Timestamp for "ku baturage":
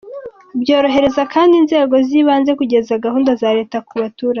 3.87-4.29